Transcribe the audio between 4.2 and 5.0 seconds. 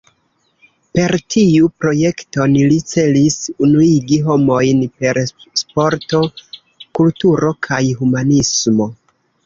homojn